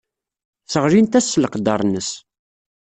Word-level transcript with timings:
Sseɣlint-as 0.65 1.27
s 1.33 1.39
leqder-nnes. 1.41 2.09